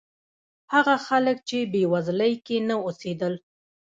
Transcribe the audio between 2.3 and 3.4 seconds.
کې نه اوسېدل.